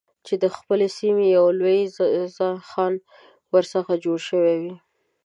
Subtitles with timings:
[0.25, 1.79] چې د خپلې سیمې یو لوی
[2.69, 2.93] خان
[3.53, 4.75] ورڅخه جوړ شوی وي.